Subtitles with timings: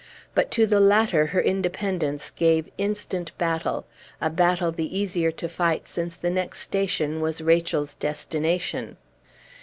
[0.33, 3.85] But to the latter her independence gave instant battle
[4.19, 8.97] a battle the easier to fight since the next station was Rachel's destination.